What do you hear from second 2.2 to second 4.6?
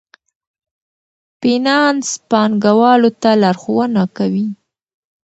پانګوالو ته لارښوونه کوي.